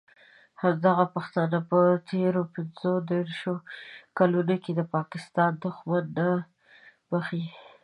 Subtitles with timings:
[0.61, 3.55] همدغه پښتانه په تېرو پینځه دیرشو
[4.17, 6.27] کالونو کې د پاکستان دښمني نه
[7.09, 7.43] بښي.